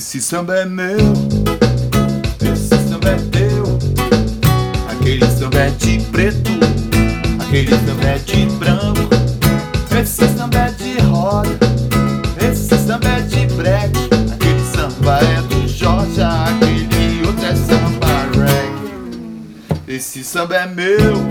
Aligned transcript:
samba 0.00 0.58
é 0.58 0.64
meu, 0.64 0.96
esse 2.40 2.68
samba 2.88 3.08
é 3.10 3.16
teu. 3.32 3.78
Aquele 4.88 5.26
samba 5.26 5.58
é 5.58 5.70
de 5.70 5.98
preto, 6.12 6.50
aquele 7.40 7.70
samba 7.70 8.04
é 8.04 8.18
de 8.18 8.46
branco. 8.56 9.08
Esse 10.00 10.28
samba 10.36 10.58
é 10.58 10.70
de 10.70 11.00
roda, 11.00 11.58
esse 12.40 12.78
samba 12.78 13.08
é 13.08 13.20
de 13.22 13.46
break. 13.54 13.98
Aquele 14.32 14.64
samba 14.72 15.18
é 15.18 15.42
do 15.42 15.68
Jorge, 15.68 16.20
aquele 16.22 17.26
outro 17.26 17.44
é 17.44 17.54
samba 17.56 18.28
reggae. 18.36 19.96
Esse 19.96 20.22
samba 20.22 20.56
é 20.56 20.66
meu, 20.66 21.26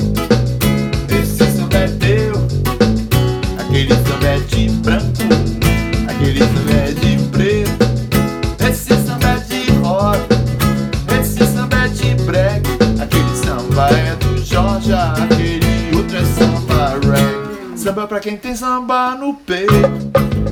Samba 17.87 18.05
pra 18.05 18.19
quem 18.19 18.35
tem 18.35 18.53
samba 18.53 19.15
no 19.15 19.33
peito, 19.33 19.71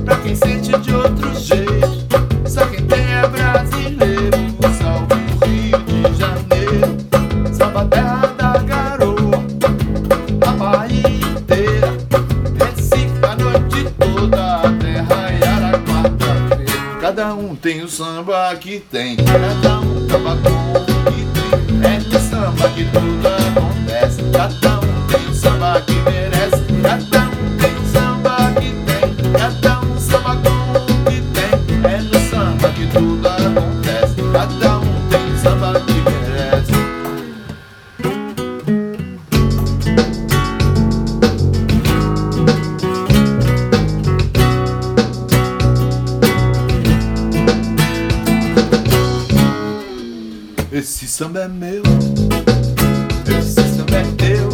pra 0.06 0.16
quem 0.16 0.34
sente 0.34 0.74
de 0.78 0.94
outro 0.94 1.38
jeito. 1.38 2.06
Só 2.48 2.64
quem 2.64 2.82
tem 2.86 2.98
é 2.98 3.28
brasileiro, 3.28 4.38
salve 4.78 5.12
o 5.12 5.44
Rio 5.44 5.78
de 5.84 6.18
Janeiro. 6.18 6.96
Samba 7.52 7.84
terra 7.84 8.26
da 8.38 8.58
garoa, 8.60 9.44
a 10.46 10.50
Bahia 10.52 11.08
inteira. 11.08 11.94
Recife 12.58 13.20
a 13.22 13.36
noite 13.36 13.84
toda, 13.98 14.54
a 14.54 14.72
terra 14.72 15.30
e 15.30 15.42
a 15.44 15.72
quarta-feira. 15.78 17.00
Cada 17.02 17.34
um 17.34 17.54
tem 17.54 17.82
o 17.82 17.88
samba 17.88 18.56
que 18.58 18.80
tem, 18.80 19.14
cada 19.16 19.80
um 19.80 20.08
samba 20.08 20.38
que 21.04 21.20
tem. 21.34 21.84
É 21.84 21.98
no 21.98 22.18
samba 22.18 22.70
que 22.70 22.84
tudo 22.86 23.28
acontece, 23.28 24.22
cada 24.32 24.80
um 24.80 25.06
tem 25.06 25.26
o 25.28 25.34
samba 25.34 25.82
que 25.82 25.95
Esse 50.88 51.08
samba 51.08 51.40
é 51.40 51.48
meu, 51.48 51.82
esse 53.26 53.54
samba 53.54 53.96
é 53.96 54.04
teu. 54.16 54.48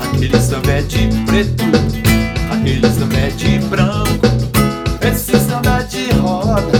Aquele 0.00 0.40
samba 0.40 0.70
é 0.72 0.80
de 0.80 1.08
preto, 1.26 1.64
aquele 2.50 2.88
samba 2.90 3.16
é 3.18 3.28
de 3.28 3.58
branco. 3.58 4.26
Esse 5.06 5.38
samba 5.38 5.80
é 5.80 5.82
de 5.82 6.10
roda, 6.14 6.78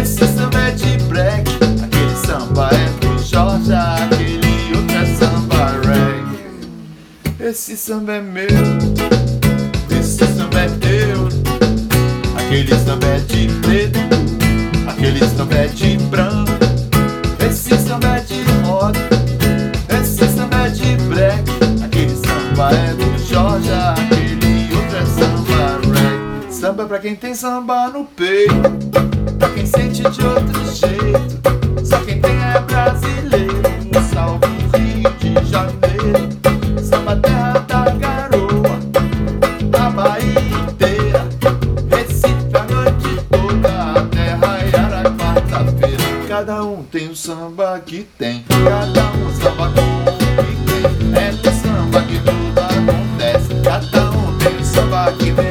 esse 0.00 0.28
samba 0.28 0.60
é 0.60 0.70
de 0.70 0.96
break. 1.08 1.50
Aquele 1.82 2.14
samba 2.24 2.70
é 2.70 2.88
do 3.04 3.18
Jorge, 3.18 3.72
aquele 3.72 4.76
outro 4.76 4.96
é 4.96 5.06
samba 5.16 5.72
reggae. 5.82 7.50
Esse 7.50 7.76
samba 7.76 8.12
é 8.12 8.20
meu, 8.20 8.46
esse 9.98 10.24
samba 10.24 10.60
é 10.60 10.68
teu. 10.78 11.28
Aquele 12.36 12.78
samba 12.78 13.06
é 13.08 13.18
de 13.18 13.48
preto, 13.60 13.98
aquele 14.86 15.18
samba 15.36 15.54
é 15.56 15.66
de 15.66 15.96
branco. 16.04 16.29
Samba 22.60 22.76
é 22.76 22.94
do 22.94 23.18
Jorge, 23.18 23.70
aquele 23.72 24.76
outro 24.76 24.96
é 24.96 25.06
samba 25.06 25.80
reggae. 25.82 26.52
Samba 26.52 26.84
pra 26.84 26.98
quem 26.98 27.16
tem 27.16 27.34
samba 27.34 27.88
no 27.88 28.04
peito, 28.04 28.54
pra 29.38 29.48
quem 29.48 29.64
sente 29.64 30.02
de 30.02 30.26
outro 30.26 30.74
jeito. 30.74 31.40
Só 31.82 31.98
quem 32.00 32.20
tem 32.20 32.30
é 32.32 32.60
brasileiro, 32.60 33.62
salve 34.12 34.46
o 34.46 34.76
Rio 34.76 35.10
de 35.18 35.50
Janeiro. 35.50 36.82
Samba 36.82 37.16
terra 37.16 37.64
da 37.66 37.84
garoa, 37.92 38.78
a 39.78 39.90
Bahia 39.90 40.40
inteira. 40.68 41.26
Recife 41.90 42.56
a 42.56 42.74
noite 42.74 43.24
toda, 43.30 43.92
a 43.92 44.06
terra 44.06 44.58
e 44.64 44.76
a 44.76 45.10
quarta-feira. 45.16 46.28
Cada 46.28 46.62
um 46.64 46.82
tem 46.84 47.08
o 47.08 47.16
samba 47.16 47.80
que 47.86 48.06
tem, 48.18 48.44
cada 48.64 49.04
um 49.12 49.32
samba 49.40 49.72
com 49.72 49.80
o 49.80 50.44
que 50.44 50.52
tem. 50.66 51.14
É 51.14 51.49
give 55.08 55.38
it 55.38 55.49